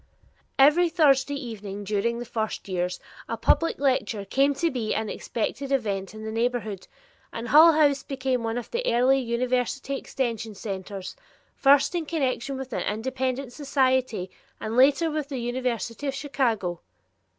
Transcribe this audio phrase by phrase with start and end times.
[0.57, 5.71] Every Thursday evening during the first years, a public lecture came to be an expected
[5.71, 6.87] event in the neighborhood,
[7.31, 11.15] and Hull House became one of the early University Extension centers,
[11.55, 16.81] first in connection with an independent society and later with the University of Chicago.